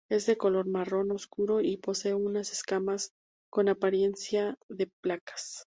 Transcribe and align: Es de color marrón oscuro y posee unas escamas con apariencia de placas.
Es 0.09 0.25
de 0.25 0.35
color 0.35 0.65
marrón 0.67 1.11
oscuro 1.11 1.61
y 1.61 1.77
posee 1.77 2.15
unas 2.15 2.51
escamas 2.53 3.11
con 3.51 3.69
apariencia 3.69 4.55
de 4.67 4.87
placas. 5.03 5.67